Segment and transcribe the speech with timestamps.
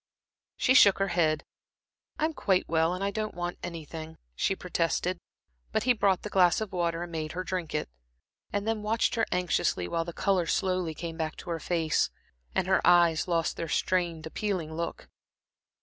[0.57, 1.45] She shook her head.
[2.17, 5.19] "I'm quite well, and I don't want anything," she protested,
[5.71, 7.87] but he brought the glass of water and made her drink it,
[8.51, 12.09] and then watched her anxiously, while the color slowly came back to her face,
[12.55, 15.07] and her eyes lost their strained, appealing look.